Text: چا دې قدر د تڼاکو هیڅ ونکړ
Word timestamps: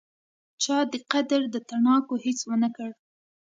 چا 0.63 0.77
دې 0.91 0.99
قدر 1.11 1.41
د 1.53 1.55
تڼاکو 1.69 2.15
هیڅ 2.25 2.39
ونکړ 2.51 2.89